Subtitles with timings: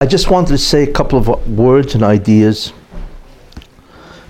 [0.00, 2.72] I just wanted to say a couple of words and ideas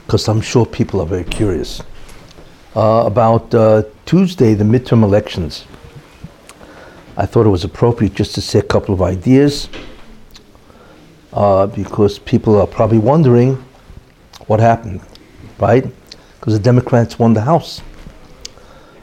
[0.07, 1.83] because I'm sure people are very curious
[2.75, 5.67] uh, about uh, Tuesday, the midterm elections.
[7.19, 9.69] I thought it was appropriate just to say a couple of ideas
[11.35, 13.63] uh, because people are probably wondering
[14.47, 15.03] what happened,
[15.59, 15.85] right?
[16.41, 17.83] Because the Democrats won the House.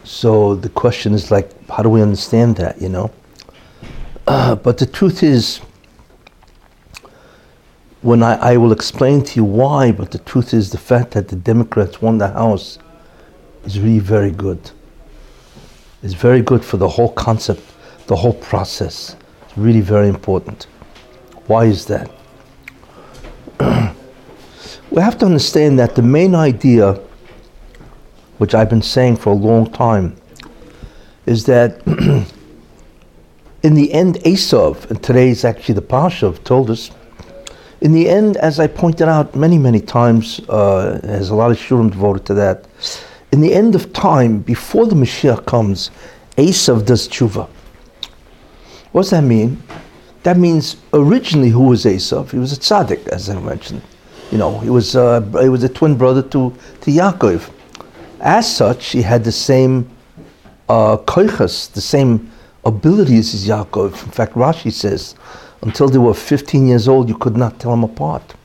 [0.04, 3.12] So the question is like, how do we understand that, you know?
[4.26, 5.62] But the truth is,
[8.06, 11.28] when I, I will explain to you why, but the truth is the fact that
[11.28, 12.78] the Democrats won the House
[13.64, 14.60] is really very good.
[16.04, 17.64] It's very good for the whole concept,
[18.06, 19.16] the whole process.
[19.42, 20.68] It's really very important.
[21.48, 22.12] Why is that?
[24.92, 27.02] we have to understand that the main idea,
[28.38, 30.16] which I've been saying for a long time,
[31.26, 31.82] is that
[33.64, 36.92] in the end, Esav, and today's actually the parsha told us,
[37.86, 41.58] in the end, as I pointed out many, many times, uh, there's a lot of
[41.58, 42.66] shiurim devoted to that.
[43.32, 45.92] In the end of time, before the Mashiach comes,
[46.36, 47.48] Esav does tshuva.
[48.92, 49.62] What does that mean?
[50.24, 52.32] That means originally who was Esav?
[52.32, 53.84] He was a tzaddik, as I mentioned.
[54.32, 57.52] You know, he was uh, he was a twin brother to to Yaakov.
[58.20, 59.88] As such, he had the same
[60.70, 62.32] uh, koichas, the same
[62.64, 63.92] abilities as Yaakov.
[64.06, 65.14] In fact, Rashi says
[65.66, 68.36] until they were 15 years old, you could not tell them apart.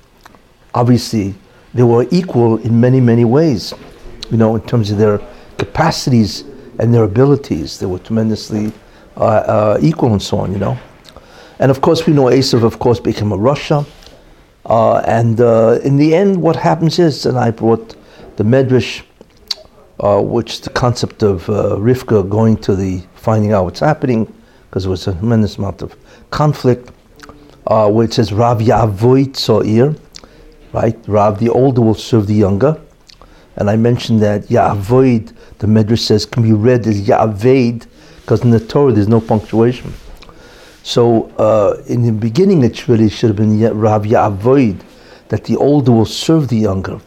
[0.75, 1.35] Obviously,
[1.75, 3.75] they were equal in many, many ways,
[4.31, 5.21] you know, in terms of their
[5.59, 6.45] capacities
[6.79, 7.79] and their abilities.
[7.79, 8.73] They were tremendously
[9.19, 10.79] uh, uh, equal and so on, you know.
[11.59, 13.87] And of course, we know Esav, of course, became a rasha.
[14.65, 17.97] Uh, and uh, in the end, what happens is, and I brought
[18.37, 19.03] the Medrash,
[19.99, 24.33] uh, which the concept of uh, Rivka going to the finding out what's happening,
[24.71, 25.95] because there was a tremendous amount of
[26.31, 26.93] conflict
[27.71, 29.97] uh, where it says Rav Yavoid So'ir,
[30.73, 30.99] right?
[31.07, 32.79] Rav, the older, will serve the younger.
[33.57, 37.87] And I mentioned that Yavoid, the Medrash says, can be read as Yaved,
[38.23, 39.95] because in the Torah there's no punctuation.
[40.83, 44.81] So uh, in the beginning it really should have been Rav Yavoid,
[45.29, 47.01] that the older will serve the younger.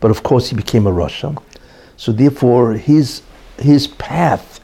[0.00, 1.40] But of course he became a rasha.
[1.96, 3.22] So therefore his,
[3.58, 4.60] his path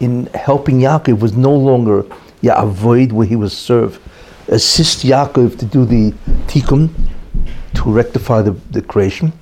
[0.00, 2.02] in helping Yaakov was no longer
[2.42, 4.00] Ya'avoid, where he was served,
[4.48, 6.12] assist Yaakov to do the
[6.46, 6.90] tikkun,
[7.74, 9.32] to rectify the, the creation.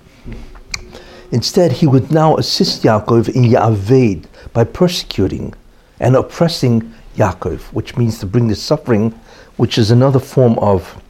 [1.33, 5.55] Instead, he would now assist Yaakov in Ya'aved by persecuting
[6.01, 9.11] and oppressing Yaakov, which means to bring the suffering,
[9.57, 11.03] which is another form of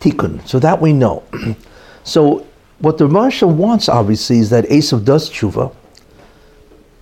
[0.00, 0.46] tikkun.
[0.46, 1.22] So that we know.
[2.04, 2.46] so
[2.78, 5.74] what the Marsha wants, obviously, is that Esav does tshuva.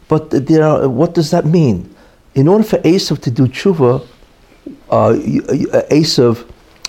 [0.09, 1.95] But there are, what does that mean?
[2.35, 4.07] In order for Esav to do tshuva,
[4.93, 5.15] uh,
[5.91, 6.47] Esav,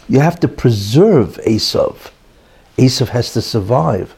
[0.09, 2.11] you have to preserve Esav.
[2.77, 4.13] Esav has to survive.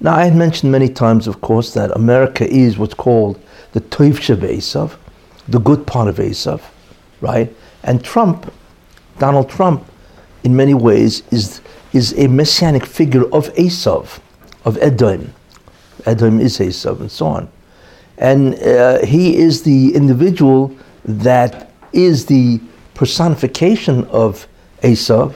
[0.00, 3.40] Now, I had mentioned many times, of course, that America is what's called
[3.72, 4.96] the Toiv Sheb Esav,
[5.48, 6.60] the good part of Esav,
[7.20, 7.54] right?
[7.82, 8.52] And Trump,
[9.18, 9.84] Donald Trump,
[10.44, 11.60] in many ways, is,
[11.92, 14.20] is a messianic figure of Esav,
[14.64, 15.32] of Edom.
[16.04, 17.48] Edom is Esav, and so on.
[18.18, 22.60] And uh, he is the individual that is the
[22.94, 24.46] personification of
[24.82, 25.34] Esav,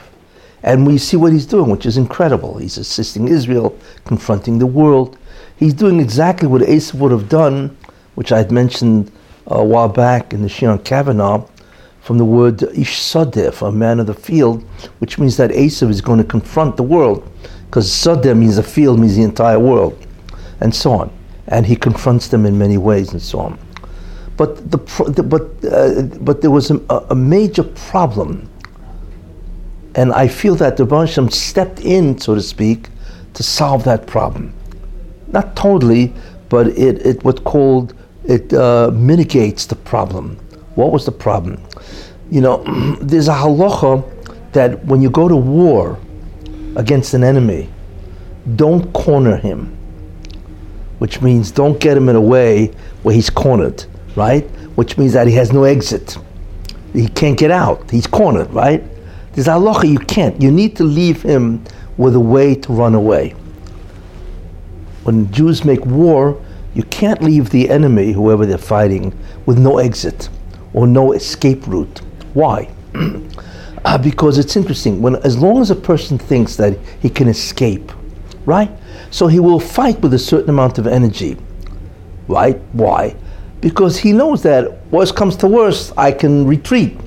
[0.63, 2.57] and we see what he's doing, which is incredible.
[2.57, 5.17] He's assisting Israel, confronting the world.
[5.57, 7.77] He's doing exactly what Esav would have done,
[8.15, 9.11] which I had mentioned
[9.49, 11.47] uh, a while back in the Shion Kavanaugh,
[12.01, 14.63] from the word Ish Sadeh, a man of the field,
[14.99, 17.29] which means that Esav is going to confront the world,
[17.65, 20.05] because Sadeh means a field, means the entire world,
[20.61, 21.11] and so on.
[21.49, 23.59] And he confronts them in many ways, and so on.
[24.37, 26.77] But the, but uh, but there was a,
[27.09, 28.47] a, major problem,
[29.95, 32.89] and I feel that the Rebbe stepped in, so to speak,
[33.33, 34.53] to solve that problem.
[35.29, 36.13] Not totally,
[36.49, 40.35] but it it what called it uh, mitigates the problem.
[40.75, 41.59] What was the problem?
[42.29, 42.63] You know,
[43.01, 44.03] there's a halacha
[44.51, 45.97] that when you go to war
[46.75, 47.69] against an enemy,
[48.55, 49.75] don't corner him,
[50.99, 52.67] which means don't get him in a way
[53.01, 53.83] where he's cornered
[54.17, 54.43] right?
[54.75, 56.17] Which means that he has no exit.
[56.91, 57.89] He can't get out.
[57.91, 58.83] He's cornered, right?
[59.33, 60.41] There's halacha, you can't.
[60.41, 61.63] You need to leave him
[61.97, 63.35] with a way to run away.
[65.03, 66.43] When Jews make war,
[66.73, 70.29] you can't leave the enemy, whoever they're fighting, with no exit
[70.73, 72.01] or no escape route.
[72.33, 72.69] Why?
[73.85, 75.01] uh, because it's interesting.
[75.01, 77.91] When as long as a person thinks that he can escape,
[78.45, 78.71] right?
[79.11, 81.37] So he will fight with a certain amount of energy,
[82.27, 82.59] right?
[82.73, 83.15] Why?
[83.61, 86.97] Because he knows that worst comes to worst, I can retreat,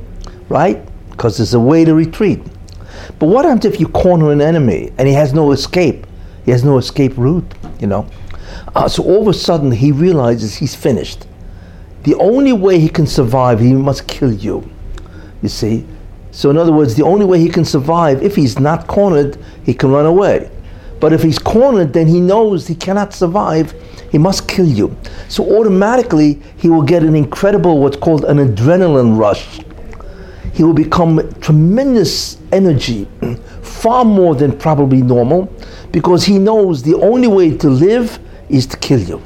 [0.48, 0.84] right?
[1.20, 2.40] because there's a way to retreat.
[3.18, 6.06] But what happens if you corner an enemy and he has no escape?
[6.46, 7.44] He has no escape route,
[7.78, 8.08] you know.
[8.74, 11.26] Uh, so all of a sudden he realizes he's finished.
[12.04, 14.66] The only way he can survive, he must kill you.
[15.42, 15.86] You see?
[16.30, 19.74] So in other words, the only way he can survive, if he's not cornered, he
[19.74, 20.50] can run away.
[21.00, 23.74] But if he's cornered, then he knows he cannot survive.
[24.12, 24.96] He must kill you.
[25.28, 29.60] So automatically, he will get an incredible, what's called an adrenaline rush.
[30.52, 33.08] He will become tremendous energy,
[33.62, 35.52] far more than probably normal,
[35.90, 38.18] because he knows the only way to live
[38.48, 39.22] is to kill you.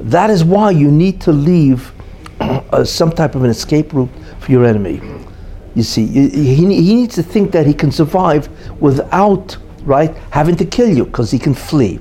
[0.00, 1.92] That is why you need to leave
[2.40, 4.10] uh, some type of an escape route
[4.40, 5.00] for your enemy.
[5.74, 8.48] You see, he, he needs to think that he can survive
[8.80, 11.98] without, right, having to kill you because he can flee.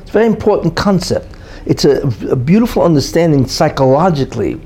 [0.00, 1.34] It's a very important concept.
[1.66, 4.60] It's a, a beautiful understanding psychologically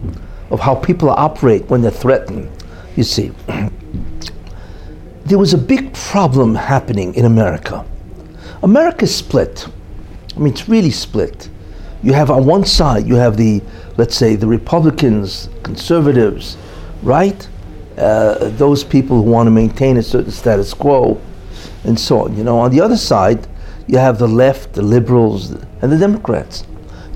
[0.50, 2.50] of how people operate when they're threatened.
[2.96, 3.32] You see,
[5.24, 7.86] there was a big problem happening in America.
[8.62, 9.66] America is split.
[10.36, 11.48] I mean, it's really split.
[12.02, 13.62] You have on one side, you have the,
[13.96, 16.56] let's say, the Republicans, conservatives,
[17.02, 17.48] right?
[17.96, 21.20] Uh, those people who want to maintain a certain status quo,
[21.84, 22.36] and so on.
[22.36, 23.46] You know, on the other side,
[23.86, 26.64] you have the left, the liberals, and the Democrats.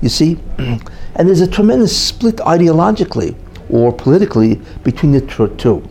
[0.01, 3.35] You see, and there's a tremendous split ideologically
[3.69, 5.21] or politically between the
[5.57, 5.87] two.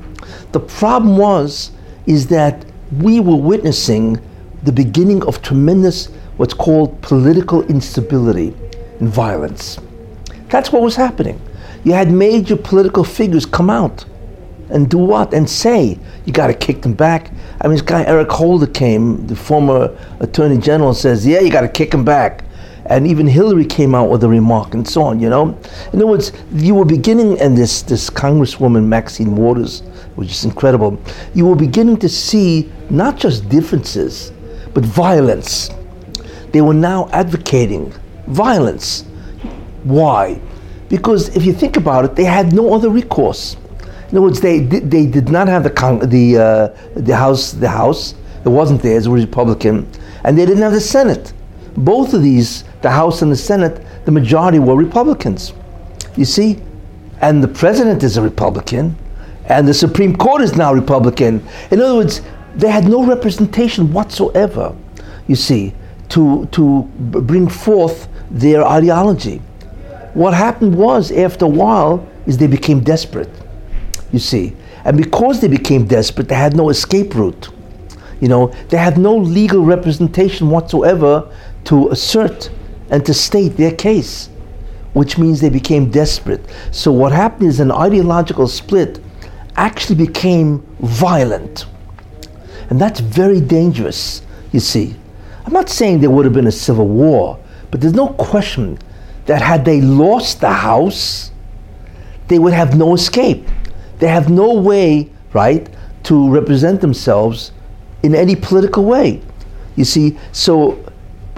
[0.52, 1.72] The problem was
[2.06, 2.64] is that
[3.00, 4.20] we were witnessing
[4.62, 6.06] the beginning of tremendous
[6.36, 8.54] what's called political instability
[9.00, 9.78] and violence.
[10.48, 11.40] That's what was happening.
[11.84, 14.04] You had major political figures come out
[14.70, 15.34] and do what?
[15.34, 17.30] And say, you got to kick them back.
[17.60, 21.62] I mean, this guy Eric Holder came, the former attorney general, says, yeah, you got
[21.62, 22.44] to kick them back.
[22.86, 25.58] And even Hillary came out with a remark and so on, you know?
[25.92, 29.80] In other words, you were beginning, and this, this Congresswoman, Maxine Waters,
[30.16, 31.00] which is incredible,
[31.34, 34.32] you were beginning to see not just differences,
[34.74, 35.70] but violence.
[36.52, 37.92] They were now advocating
[38.26, 39.02] violence.
[39.84, 40.40] Why?
[40.88, 43.56] Because if you think about it, they had no other recourse.
[44.14, 47.68] In other words, they they did not have the con- the uh, the house the
[47.68, 48.14] house.
[48.44, 49.06] It wasn't theirs.
[49.06, 49.88] It was Republican,
[50.22, 51.32] and they didn't have the Senate.
[51.76, 55.52] Both of these, the House and the Senate, the majority were Republicans.
[56.14, 56.62] You see,
[57.22, 58.94] and the president is a Republican,
[59.46, 61.44] and the Supreme Court is now Republican.
[61.72, 62.22] In other words,
[62.54, 64.76] they had no representation whatsoever.
[65.26, 65.74] You see,
[66.10, 66.84] to to
[67.32, 69.42] bring forth their ideology.
[70.12, 73.43] What happened was, after a while, is they became desperate
[74.14, 74.54] you see.
[74.84, 77.50] And because they became desperate, they had no escape route.
[78.20, 81.30] You know, they had no legal representation whatsoever
[81.64, 82.50] to assert
[82.90, 84.28] and to state their case,
[84.92, 86.40] which means they became desperate.
[86.70, 89.00] So what happened is an ideological split
[89.56, 91.66] actually became violent.
[92.70, 94.22] And that's very dangerous,
[94.52, 94.94] you see.
[95.44, 97.38] I'm not saying there would have been a civil war,
[97.70, 98.78] but there's no question
[99.26, 101.32] that had they lost the house,
[102.28, 103.48] they would have no escape.
[104.04, 105.66] They have no way, right,
[106.02, 107.52] to represent themselves
[108.02, 109.22] in any political way.
[109.76, 110.72] You see, so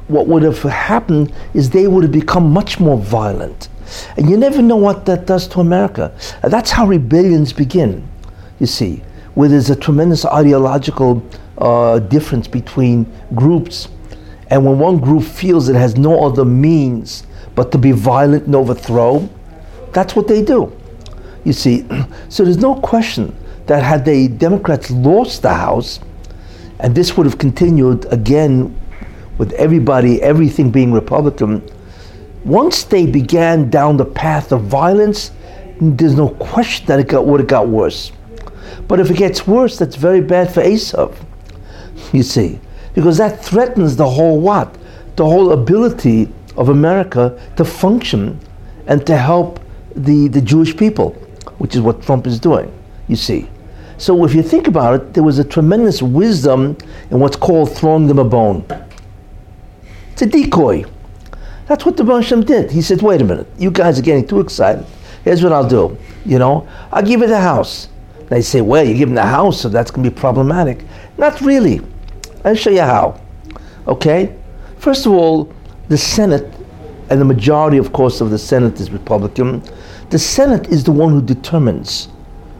[0.08, 3.68] what would have happened is they would have become much more violent.
[4.16, 6.12] And you never know what that does to America.
[6.42, 8.04] That's how rebellions begin,
[8.58, 9.00] you see,
[9.34, 11.22] where there's a tremendous ideological
[11.58, 13.86] uh, difference between groups.
[14.50, 18.56] And when one group feels it has no other means but to be violent and
[18.56, 19.28] overthrow,
[19.92, 20.76] that's what they do.
[21.46, 21.86] You see,
[22.28, 23.34] so there's no question
[23.66, 26.00] that had the Democrats lost the House,
[26.80, 28.76] and this would have continued again
[29.38, 31.62] with everybody, everything being Republican,
[32.44, 35.30] once they began down the path of violence,
[35.80, 38.10] there's no question that it got, would have got worse.
[38.88, 41.14] But if it gets worse, that's very bad for Esav,
[42.12, 42.58] you see,
[42.94, 44.76] because that threatens the whole what?
[45.14, 48.40] The whole ability of America to function
[48.88, 49.60] and to help
[49.94, 51.16] the, the Jewish people
[51.58, 52.72] which is what Trump is doing,
[53.08, 53.48] you see.
[53.98, 56.76] So if you think about it, there was a tremendous wisdom
[57.10, 58.64] in what's called throwing them a bone.
[60.12, 60.84] It's a decoy.
[61.66, 62.70] That's what the Hashem did.
[62.70, 64.86] He said, wait a minute, you guys are getting too excited.
[65.24, 65.98] Here's what I'll do.
[66.24, 67.88] You know, I'll give you the house.
[68.28, 70.84] They say, well, you give them the house, so that's going to be problematic.
[71.16, 71.80] Not really.
[72.44, 73.20] I'll show you how.
[73.86, 74.36] Okay?
[74.78, 75.52] First of all,
[75.88, 76.52] the Senate,
[77.10, 79.62] and the majority, of course, of the Senate is Republican.
[80.08, 82.08] The Senate is the one who determines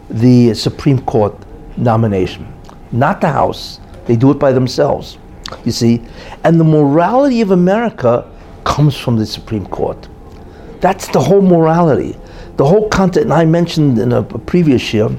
[0.09, 1.33] the Supreme Court
[1.77, 2.45] nomination,
[2.91, 3.79] not the House.
[4.05, 5.17] They do it by themselves,
[5.63, 6.01] you see.
[6.43, 8.29] And the morality of America
[8.65, 10.09] comes from the Supreme Court.
[10.81, 12.17] That's the whole morality.
[12.57, 15.09] The whole content, and I mentioned in a, a previous year,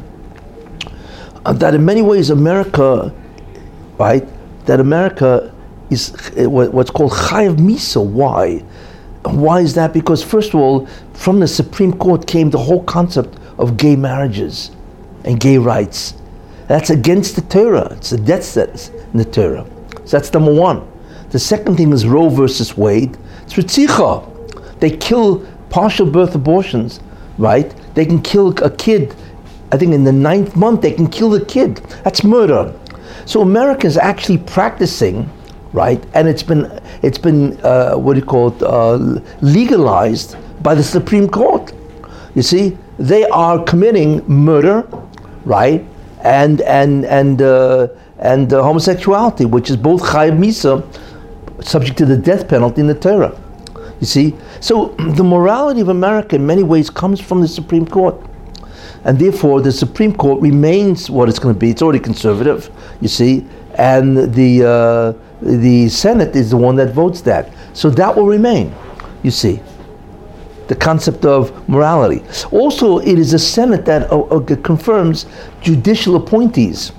[1.47, 3.15] uh, that in many ways America,
[3.99, 4.27] right,
[4.67, 5.55] that America
[5.89, 8.05] is uh, what's called chayav misa.
[8.05, 8.63] Why?
[9.37, 9.93] Why is that?
[9.93, 14.71] Because first of all, from the Supreme Court came the whole concept of gay marriages
[15.25, 16.15] and gay rights.
[16.69, 17.93] That's against the Torah.
[17.95, 19.67] It's a death sentence in the Torah.
[20.05, 20.87] So that's number one.
[21.31, 23.17] The second thing is Roe versus Wade.
[23.43, 24.81] It's ritzicha.
[24.81, 27.01] They kill partial birth abortions,
[27.37, 27.75] right?
[27.95, 29.15] They can kill a kid.
[29.73, 31.77] I think in the ninth month they can kill the kid.
[32.05, 32.75] That's murder.
[33.27, 35.29] So America is actually practicing,
[35.73, 36.03] right?
[36.15, 38.97] And it's been it's been uh, what do you call it uh,
[39.41, 41.73] legalized by the Supreme Court.
[42.35, 44.87] You see, they are committing murder,
[45.45, 45.85] right?
[46.23, 50.83] And and and uh, and uh, homosexuality, which is both chayav misa,
[51.63, 53.39] subject to the death penalty in the Torah.
[54.01, 58.17] You see, so the morality of America in many ways comes from the Supreme Court.
[59.05, 61.71] And therefore, the Supreme Court remains what it's going to be.
[61.71, 62.69] It's already conservative,
[63.01, 67.51] you see, and the, uh, the Senate is the one that votes that.
[67.73, 68.75] So that will remain,
[69.23, 69.61] you see.
[70.67, 72.23] The concept of morality.
[72.51, 75.27] Also, it is the Senate that uh, uh, confirms
[75.63, 76.93] judicial appointees,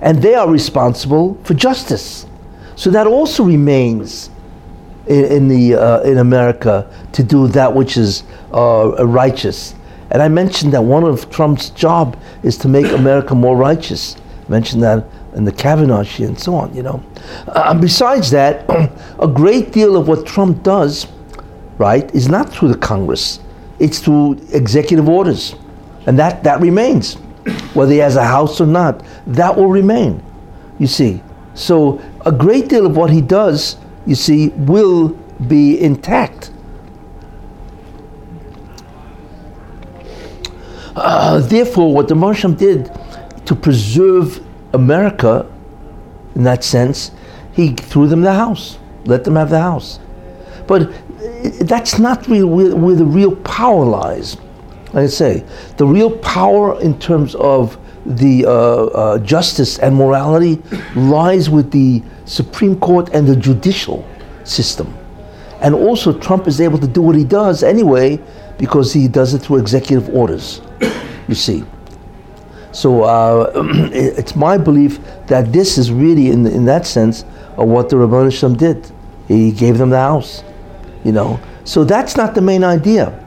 [0.00, 2.26] and they are responsible for justice.
[2.76, 4.30] So that also remains
[5.06, 9.74] in, in the uh, in America to do that which is uh, righteous.
[10.10, 14.16] And I mentioned that one of Trump's job is to make America more righteous.
[14.46, 16.74] I mentioned that in the Kavanaugh and so on.
[16.74, 17.02] You know.
[17.48, 18.64] Uh, besides that,
[19.20, 21.06] a great deal of what Trump does,
[21.78, 23.40] right, is not through the Congress.
[23.78, 25.54] It's through executive orders,
[26.06, 27.14] and that that remains,
[27.74, 29.04] whether he has a house or not.
[29.26, 30.22] That will remain.
[30.78, 31.22] You see.
[31.54, 35.08] So a great deal of what he does you see, will
[35.46, 36.50] be intact.
[40.94, 42.90] Uh, therefore, what the Marsham did
[43.46, 45.50] to preserve America,
[46.34, 47.10] in that sense,
[47.52, 49.98] he threw them the house, let them have the house.
[50.66, 50.92] But
[51.60, 54.36] that's not really where, where the real power lies.
[54.92, 55.44] Like I say,
[55.76, 60.62] the real power in terms of the uh, uh, justice and morality
[60.94, 64.06] lies with the Supreme Court and the judicial
[64.44, 64.92] system.
[65.60, 68.20] And also, Trump is able to do what he does anyway
[68.58, 70.60] because he does it through executive orders,
[71.28, 71.64] you see.
[72.72, 73.52] So uh,
[73.92, 77.24] it's my belief that this is really, in, in that sense,
[77.56, 78.90] of what the Rabban Shem did.
[79.28, 80.42] He gave them the house,
[81.04, 81.38] you know.
[81.64, 83.18] So that's not the main idea.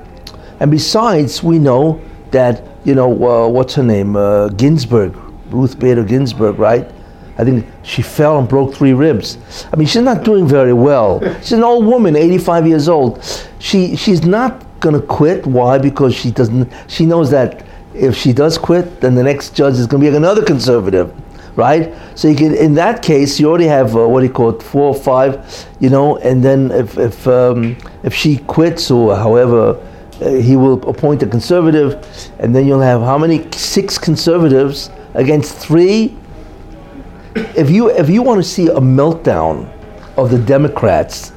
[0.60, 4.16] And besides, we know that you know, uh, what's her name?
[4.16, 5.16] Uh, Ginsburg,
[5.50, 6.90] Ruth Bader Ginsburg, right?
[7.38, 9.38] I think she fell and broke three ribs.
[9.74, 11.20] I mean, she's not doing very well.
[11.42, 13.22] She's an old woman, 85 years old.
[13.60, 15.46] She she's not gonna quit.
[15.46, 15.78] Why?
[15.78, 16.72] Because she doesn't.
[16.88, 20.44] She knows that if she does quit, then the next judge is gonna be another
[20.44, 21.14] conservative,
[21.56, 21.94] right?
[22.16, 24.62] So you can, in that case, you already have uh, what do you call it,
[24.62, 26.18] four or five, you know.
[26.18, 29.82] And then if if um, if she quits or however
[30.22, 32.04] uh, he will appoint a conservative,
[32.40, 33.50] and then you'll have how many?
[33.52, 36.16] Six conservatives against three.
[37.36, 39.70] If you if you want to see a meltdown
[40.18, 41.34] of the Democrats,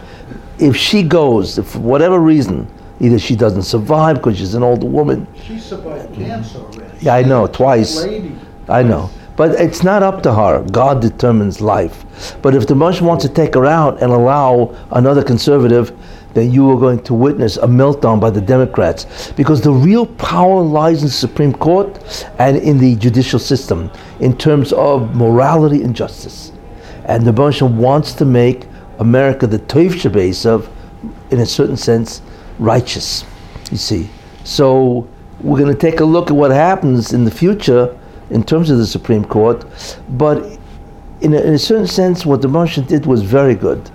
[0.58, 2.68] if she goes, if for whatever reason,
[3.00, 5.26] either she doesn't survive because she's an older woman.
[5.44, 6.98] She survived cancer already.
[7.00, 8.04] Yeah, I know twice.
[8.04, 8.34] Lady.
[8.68, 9.10] I know.
[9.36, 10.64] But it's not up to her.
[10.72, 12.04] God determines life.
[12.42, 15.96] But if the Bush wants to take her out and allow another conservative,
[16.34, 20.60] then you are going to witness a meltdown by the Democrats because the real power
[20.60, 23.90] lies in the Supreme Court and in the judicial system
[24.20, 26.52] in terms of morality and justice.
[27.04, 28.66] And the Baruch wants to make
[28.98, 30.68] America the Toiv Sheb Esav,
[31.30, 32.22] in a certain sense,
[32.58, 33.24] righteous.
[33.70, 34.10] You see.
[34.44, 35.08] So
[35.40, 37.96] we're going to take a look at what happens in the future
[38.30, 39.64] in terms of the Supreme Court.
[40.10, 40.58] But
[41.20, 43.90] in a, in a certain sense, what the Baruch did was very good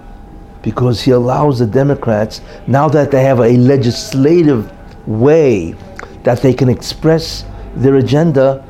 [0.61, 4.71] because he allows the Democrats, now that they have a legislative
[5.07, 5.75] way
[6.23, 8.65] that they can express their agenda,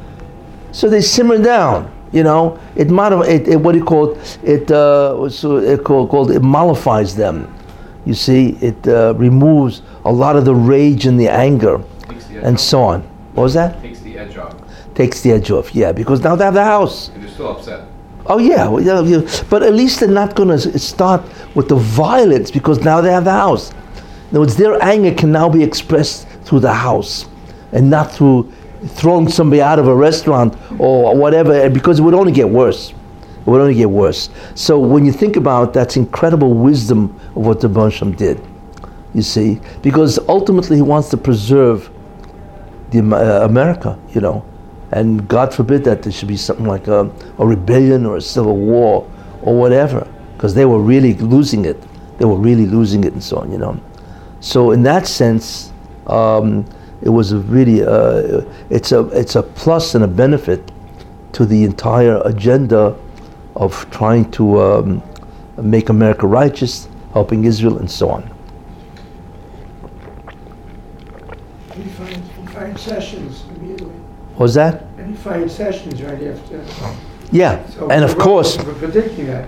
[0.72, 1.92] so they simmer down.
[2.12, 4.40] You know, it, it, it what do you call it?
[4.44, 7.53] It uh, so it called it mollifies them.
[8.06, 12.60] You see, it uh, removes a lot of the rage and the anger, the and
[12.60, 13.02] so on.
[13.34, 13.82] What was that?
[13.82, 14.56] Takes the edge off.
[14.94, 15.74] Takes the edge off.
[15.74, 17.10] Yeah, because now they have the house.
[17.10, 17.88] And they're still upset.
[18.26, 18.70] Oh yeah,
[19.50, 21.22] but at least they're not going to start
[21.56, 23.72] with the violence because now they have the house.
[23.72, 27.26] In other words, their anger can now be expressed through the house,
[27.74, 28.52] and not through
[28.88, 31.70] throwing somebody out of a restaurant or whatever.
[31.70, 32.94] Because it would only get worse.
[33.46, 34.30] It would only get worse.
[34.56, 38.42] So when you think about that's incredible wisdom of what the Bansham did.
[39.14, 41.92] You see, because ultimately he wants to preserve
[42.90, 44.44] the uh, America, you know,
[44.92, 48.56] and God forbid that there should be something like a, a rebellion or a civil
[48.56, 49.08] war
[49.42, 51.78] or whatever, because they were really losing it.
[52.18, 53.80] They were really losing it and so on, you know.
[54.40, 55.74] So in that sense,
[56.08, 56.66] um,
[57.02, 60.72] it was a really uh, it's a it's a plus and a benefit
[61.34, 62.96] to the entire agenda
[63.56, 65.04] of trying to um,
[65.62, 68.30] make America righteous, helping Israel, and so on.
[71.76, 71.84] He
[72.48, 73.94] finds sessions immediately.
[74.36, 74.84] What was that?
[74.98, 76.64] And he finds sessions right after.
[77.32, 79.48] Yeah, So and of course, predicting that.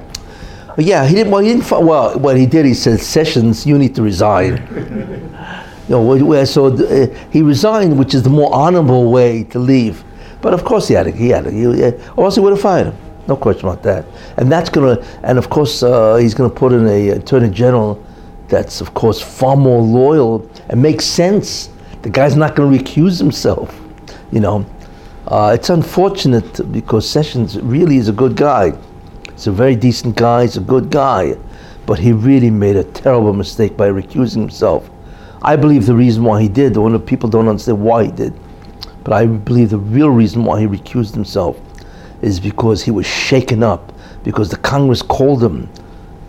[0.78, 1.32] yeah, he didn't.
[1.32, 1.70] Well, he didn't.
[1.70, 4.58] Well, what he did, he said, "Sessions, you need to resign."
[5.88, 10.04] you know, so uh, he resigned, which is the more honorable way to leave.
[10.42, 11.12] But of course, he had to.
[11.12, 11.52] He had to.
[11.52, 13.05] He, uh, or else he would have fired him.
[13.28, 14.06] No question about that.
[14.38, 15.04] And that's gonna.
[15.24, 18.04] And of course, uh, he's gonna put in a attorney general
[18.48, 21.70] that's, of course, far more loyal and makes sense.
[22.04, 23.80] The guy's not gonna recuse himself.
[24.32, 24.66] You know,
[25.28, 28.74] uh, it's unfortunate because Sessions really is a good guy.
[29.32, 30.44] He's a very decent guy.
[30.44, 31.36] He's a good guy,
[31.88, 34.90] but he really made a terrible mistake by recusing himself.
[35.42, 38.34] I believe the reason why he did, though, and people don't understand why he did,
[39.04, 41.60] but I believe the real reason why he recused himself
[42.22, 43.94] is because he was shaken up,
[44.24, 45.70] because the Congress called him.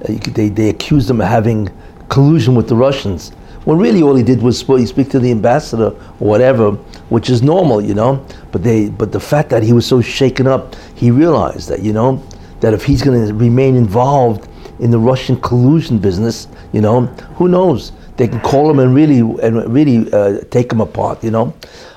[0.08, 1.70] uh, They, they accused him of having
[2.08, 3.32] collusion with the Russians.
[3.64, 5.86] When really all he did was sp- speak to the ambassador
[6.20, 6.72] or whatever,
[7.08, 8.24] which is normal, you know.
[8.52, 11.92] But they, but the fact that he was so shaken up, he realized that, you
[11.92, 12.22] know,
[12.60, 17.48] that if he's going to remain involved in the Russian collusion business, you know, who
[17.48, 17.92] knows?
[18.16, 21.24] They can call him and really and really uh, take him apart.
[21.24, 21.54] You know,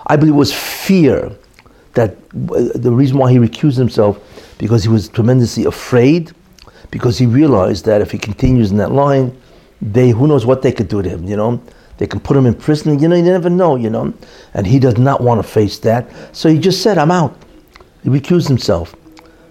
[0.08, 1.32] I believe it was fear
[1.94, 4.20] that uh, the reason why he recused himself
[4.58, 6.32] because he was tremendously afraid
[6.92, 9.36] because he realized that if he continues in that line,
[9.82, 11.24] they who knows what they could do to him.
[11.26, 11.62] You know,
[11.98, 13.00] they can put him in prison.
[13.00, 13.76] You know, you never know.
[13.76, 14.14] You know,
[14.54, 16.10] and he does not want to face that.
[16.36, 17.36] So he just said, "I'm out."
[18.04, 18.96] He recused himself.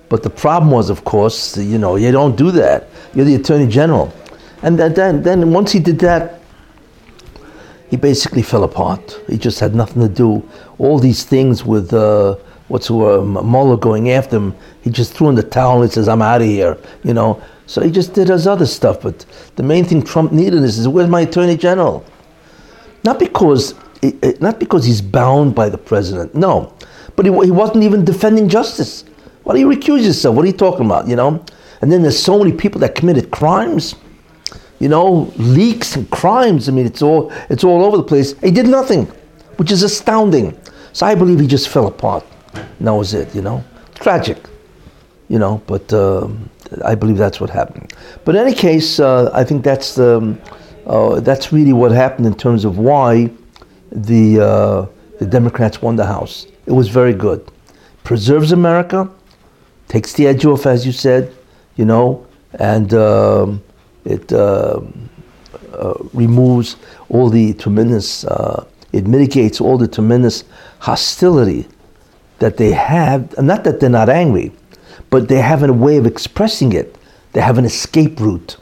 [0.09, 2.89] But the problem was, of course, you know, you don't do that.
[3.15, 4.13] You're the attorney general,
[4.63, 6.38] and then then, then once he did that,
[7.91, 9.21] he basically fell apart.
[9.29, 10.49] He just had nothing to do.
[10.79, 12.35] All these things with uh,
[12.69, 16.23] what's uh, Mueller going after him, he just threw in the towel and says, "I'm
[16.23, 17.41] out of here," you know.
[17.67, 19.03] So he just did his other stuff.
[19.03, 19.25] But
[19.57, 22.05] the main thing Trump needed is, where's my attorney general?
[23.05, 26.35] Not because it, it- not because he's bound by the president.
[26.35, 26.73] No,
[27.17, 29.05] but he, he wasn't even defending justice.
[29.45, 30.35] Why do you recuse yourself?
[30.37, 31.09] What are you talking about?
[31.09, 31.45] You know.
[31.81, 33.95] And then there's so many people that committed crimes
[34.79, 36.69] you know, leaks and crimes.
[36.69, 38.39] I mean, it's all it's all over the place.
[38.41, 39.07] He did nothing,
[39.57, 40.59] which is astounding.
[40.93, 42.25] So I believe he just fell apart.
[42.55, 43.35] And that was it.
[43.35, 43.65] You know,
[43.95, 44.39] tragic.
[45.29, 46.49] You know, but um,
[46.85, 47.93] I believe that's what happened.
[48.25, 50.41] But in any case, uh, I think that's um,
[50.87, 53.31] uh, that's really what happened in terms of why
[53.93, 54.87] the uh,
[55.19, 56.47] the Democrats won the House.
[56.67, 57.51] It was very good.
[58.05, 59.11] Preserves America,
[59.89, 61.35] takes the edge off, as you said.
[61.77, 62.95] You know, and.
[62.95, 63.63] Um,
[64.09, 65.09] it um,
[65.73, 66.77] uh, removes
[67.11, 70.45] all the tremendous, uh, it mitigates all the tremendous
[70.79, 71.69] hostility
[72.39, 73.37] that they have.
[73.39, 74.53] Not that they're not angry,
[75.11, 76.97] but they have a way of expressing it.
[77.33, 78.57] They have an escape route,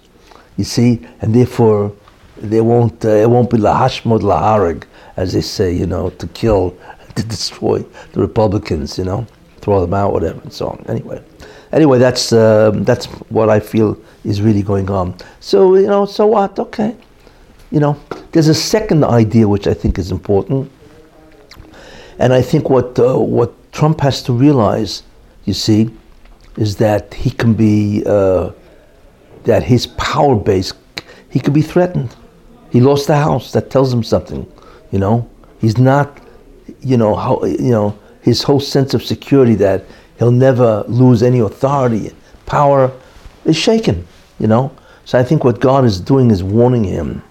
[0.56, 1.94] you see, and therefore
[2.36, 3.04] they won't.
[3.04, 4.84] Uh, it won't be lahashmod laharag,
[5.16, 6.76] as they say, you know, to kill,
[7.14, 7.78] to destroy
[8.12, 9.26] the Republicans, you know,
[9.60, 10.84] throw them out, whatever, and so on.
[10.88, 11.22] Anyway,
[11.76, 15.14] anyway, that's um, that's what I feel is really going on.
[15.40, 16.58] So you know, so what?
[16.58, 16.96] Okay,
[17.70, 18.00] you know,
[18.32, 20.72] there's a second idea which I think is important,
[22.18, 25.02] and I think what uh, what Trump has to realize,
[25.44, 25.90] you see,
[26.56, 28.50] is that he can be uh,
[29.44, 30.72] that his power base,
[31.30, 32.16] he could be threatened.
[32.70, 33.52] He lost the House.
[33.52, 34.50] That tells him something,
[34.90, 35.28] you know.
[35.60, 36.18] He's not,
[36.80, 39.84] you know, how you know his whole sense of security that
[40.18, 42.12] he'll never lose any authority,
[42.46, 42.92] power,
[43.44, 44.06] is shaken,
[44.38, 44.74] you know.
[45.04, 47.22] So I think what God is doing is warning him: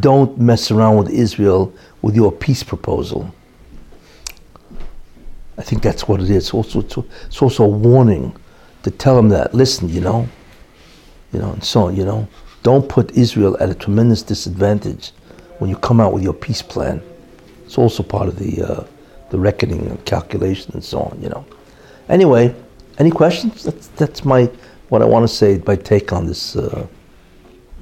[0.00, 3.32] don't mess around with Israel with your peace proposal.
[5.58, 6.52] I think that's what it is.
[6.52, 8.34] Also, it's it's also a warning
[8.82, 9.54] to tell him that.
[9.54, 10.28] Listen, you know,
[11.32, 11.96] you know, and so on.
[11.96, 12.28] You know,
[12.62, 15.12] don't put Israel at a tremendous disadvantage
[15.58, 17.02] when you come out with your peace plan.
[17.64, 18.86] It's also part of the uh,
[19.30, 21.20] the reckoning and calculation and so on.
[21.22, 21.44] You know.
[22.08, 22.54] Anyway,
[22.98, 23.64] any questions?
[23.64, 24.50] That's that's my
[24.88, 25.60] what I want to say.
[25.66, 26.86] My take on this uh,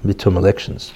[0.04, 0.92] midterm elections.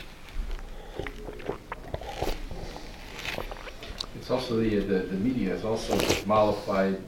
[4.17, 7.01] It's also the, the, the media is also mollified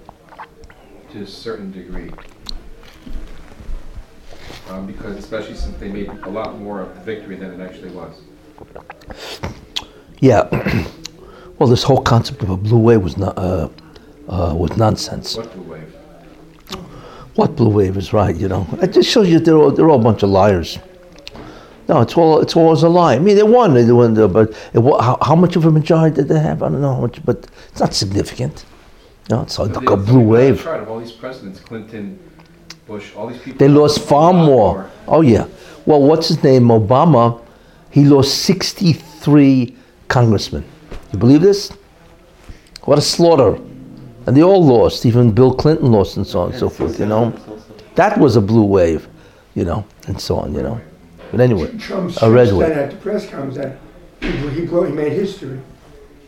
[1.13, 2.11] to a certain degree.
[4.69, 7.91] Um, because especially since they made a lot more of the victory than it actually
[7.91, 8.21] was.
[10.21, 10.49] Yeah.
[11.59, 13.69] well, this whole concept of a blue wave was not uh,
[14.29, 15.37] uh, with nonsense.
[15.37, 15.95] What blue wave?
[17.41, 18.37] What blue wave is right?
[18.37, 20.79] You know, it just shows you they're all, they're all a bunch of liars.
[21.89, 23.15] No, it's all it's always a lie.
[23.15, 26.29] I mean, they won, they won, but it, how, how much of a majority did
[26.29, 26.63] they have?
[26.63, 28.67] I don't know how much, but it's not significant.
[29.31, 30.63] No, it's like But a blue wave.
[30.63, 32.19] Chart of all these presidents, Clinton,
[32.87, 33.59] Bush, all these people.
[33.59, 34.91] They lost far lot more.
[35.09, 35.47] Oh yeah.
[35.87, 36.65] Well, what's his name?
[36.65, 37.41] Obama.
[37.91, 39.75] He lost sixty-three
[40.09, 40.65] congressmen.
[41.11, 41.73] You believe this?
[42.83, 43.59] What a slaughter!
[44.27, 45.07] And they all lost.
[45.07, 46.99] Even Bill Clinton lost, and so on and so forth.
[47.01, 47.33] You know,
[47.95, 49.09] that was a blue wave.
[49.55, 50.55] You know, and so on.
[50.55, 50.81] You know.
[51.31, 52.71] But anyway, Trump a red wave.
[52.73, 53.79] at the press conference that
[54.21, 54.31] he,
[54.61, 55.61] he, broke, he made history.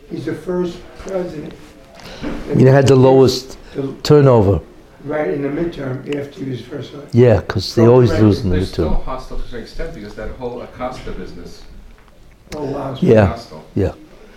[0.09, 1.53] He's the first president.
[2.23, 4.61] I mean, they had the lowest the- turnover.
[5.03, 7.15] right in the midterm after he was first elected.
[7.19, 10.15] Yeah, because they always lose in the They're still hostile to a certain extent because
[10.15, 11.63] that whole Acosta business.
[12.55, 12.97] Oh wow.
[13.01, 13.25] Yeah.
[13.27, 13.65] hostile.
[13.75, 13.93] Yeah.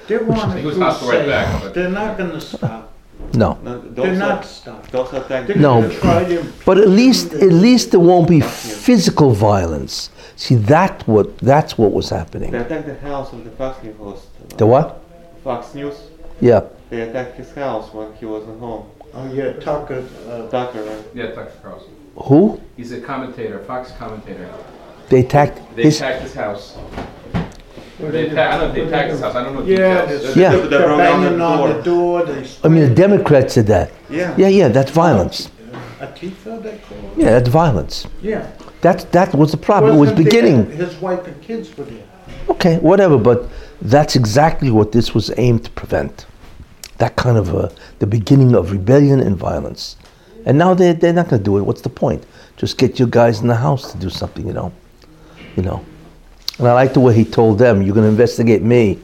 [0.08, 2.85] They want He to was do right back, but- they're not gonna stop.
[3.34, 3.58] No.
[3.62, 4.90] No, they're not are, stop.
[4.90, 5.82] those are thank They're No.
[5.82, 6.44] gonna try to.
[6.64, 10.10] But at least, at least there won't be physical violence.
[10.36, 12.50] See, that what that's what was happening.
[12.52, 14.24] They attacked the house of the Fox News host.
[14.58, 15.00] The what?
[15.44, 15.94] Fox News.
[16.40, 16.62] Yeah.
[16.90, 18.84] They attacked his house when he wasn't home.
[19.14, 20.04] Oh yeah, Tucker.
[20.28, 21.04] Uh, Tucker, right?
[21.14, 21.88] Yeah, Tucker Carlson.
[22.16, 22.60] Who?
[22.76, 24.48] He's a commentator, Fox commentator.
[25.08, 25.96] They attacked They his.
[25.96, 26.76] attacked his house.
[27.98, 29.54] What They did attacked, I don't know if they what attacked did house, I don't
[29.54, 30.34] know yeah, details.
[30.34, 30.50] they're, Yeah.
[30.60, 32.22] They they're broke down banging the on the door.
[32.24, 32.34] door.
[32.34, 32.48] They.
[32.64, 33.90] I mean, the Democrats did that.
[34.10, 34.34] Yeah.
[34.36, 35.50] Yeah, yeah, that's violence.
[36.00, 37.16] Antifa, they call it.
[37.16, 38.06] Yeah, that's violence.
[38.20, 38.50] Yeah.
[38.82, 39.94] That that was the problem.
[39.96, 40.70] It was Wasn't there- beginning.
[40.72, 42.04] His wife and kids were there.
[42.50, 43.48] Okay, whatever, but
[43.80, 46.26] that's exactly what this was aimed to prevent.
[46.98, 49.96] That kind of a, the beginning of rebellion and violence.
[50.44, 51.62] And now they're, they're not going to do it.
[51.62, 52.24] What's the point?
[52.56, 54.72] Just get your guys in the house to do something, you know.
[55.56, 55.84] You know.
[56.58, 58.98] And I like the way he told them, you're going to investigate me,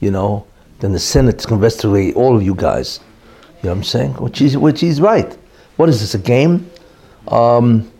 [0.00, 0.46] you know,
[0.80, 3.00] then the Senate's going to investigate all of you guys.
[3.62, 4.12] You know what I'm saying?
[4.14, 5.36] Which is, which he's right.
[5.76, 6.70] What is this, a game?
[7.28, 7.90] Um,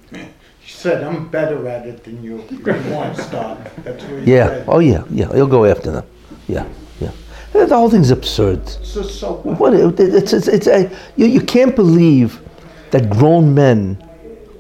[0.60, 2.44] He said, "I'm better at it than you.
[2.50, 4.46] You won't stop." That's what he yeah.
[4.48, 4.64] said.
[4.68, 5.02] Oh, yeah.
[5.10, 5.32] Yeah.
[5.34, 6.04] He'll go after them.
[6.46, 6.66] Yeah.
[7.00, 7.10] Yeah.
[7.52, 8.60] The whole thing's absurd.
[8.60, 9.36] It's just so.
[9.58, 12.40] What it- it's it's, it's a, you, you can't believe
[12.90, 13.96] that grown men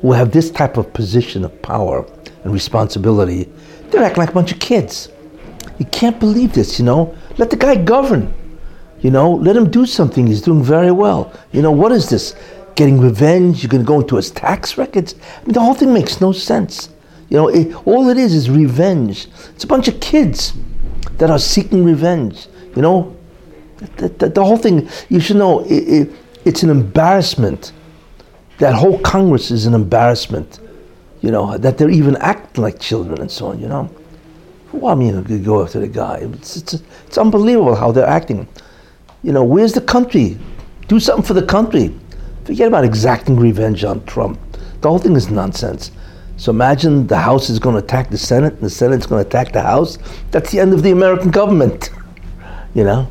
[0.00, 2.04] who have this type of position of power
[2.44, 3.48] and responsibility,
[3.90, 5.10] they're acting like a bunch of kids.
[5.78, 7.16] You can't believe this, you know.
[7.36, 8.34] Let the guy govern.
[9.00, 10.26] You know, let him do something.
[10.26, 11.32] He's doing very well.
[11.52, 12.34] You know, what is this?
[12.74, 13.62] Getting revenge?
[13.62, 15.14] You're going to go into his tax records?
[15.14, 16.88] I mean, the whole thing makes no sense.
[17.28, 19.28] You know, it, all it is is revenge.
[19.54, 20.54] It's a bunch of kids
[21.18, 22.48] that are seeking revenge.
[22.74, 23.16] You know,
[23.98, 26.10] the, the, the whole thing, you should know, it, it,
[26.44, 27.72] it's an embarrassment.
[28.58, 30.58] That whole Congress is an embarrassment.
[31.20, 33.90] You know, that they're even acting like children and so on, you know.
[34.72, 36.18] Well, I mean, you go after the guy.
[36.18, 36.74] It's, it's,
[37.06, 38.46] it's unbelievable how they're acting.
[39.22, 40.38] You know, where's the country?
[40.86, 41.94] Do something for the country.
[42.44, 44.38] Forget about exacting revenge on Trump.
[44.80, 45.90] The whole thing is nonsense.
[46.36, 49.28] So imagine the House is going to attack the Senate, and the Senate's going to
[49.28, 49.98] attack the House.
[50.30, 51.90] That's the end of the American government.
[52.74, 53.10] You know?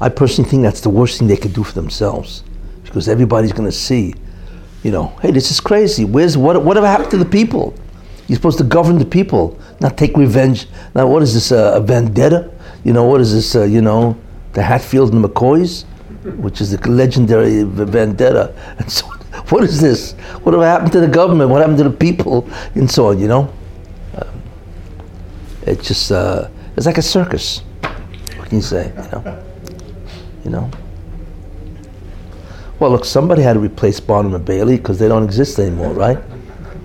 [0.00, 2.44] I personally think that's the worst thing they could do for themselves.
[2.84, 4.14] Because everybody's going to see,
[4.84, 6.04] you know, hey, this is crazy.
[6.04, 6.62] Where's what?
[6.62, 7.74] Whatever happened to the people?
[8.28, 10.66] You're supposed to govern the people, not take revenge.
[10.94, 11.50] Now, what is this?
[11.50, 12.52] Uh, a vendetta?
[12.84, 13.56] You know, what is this?
[13.56, 14.16] Uh, you know,
[14.52, 15.84] the Hatfield and the McCoys,
[16.36, 18.54] which is the legendary vendetta.
[18.78, 19.06] And so,
[19.48, 20.12] what is this?
[20.42, 21.50] Whatever happened to the government?
[21.50, 22.48] What happened to the people?
[22.74, 23.18] And so on.
[23.18, 23.52] You know,
[24.16, 24.42] um,
[25.62, 27.62] it's just uh, it's like a circus.
[28.36, 28.92] What can you say?
[28.94, 29.44] You know,
[30.44, 30.70] you know.
[32.80, 36.18] Well, look, somebody had to replace Barnum and Bailey because they don't exist anymore, right?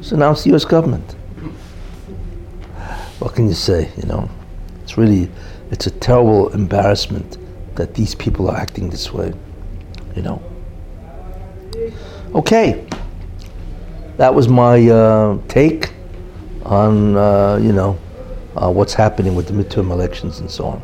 [0.01, 0.65] So now it's the U.S.
[0.65, 1.15] government.
[3.19, 3.91] What can you say?
[3.97, 4.29] You know,
[4.83, 5.29] it's really,
[5.71, 7.37] it's a terrible embarrassment
[7.75, 9.33] that these people are acting this way.
[10.15, 10.41] You know.
[12.35, 12.85] Okay,
[14.17, 15.91] that was my uh, take
[16.65, 17.97] on uh, you know
[18.55, 20.81] uh, what's happening with the midterm elections and so on.